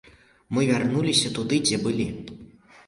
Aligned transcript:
Мы 0.57 0.61
вярнуліся 0.71 1.33
туды, 1.39 1.61
дзе 1.69 1.77
былі. 1.87 2.13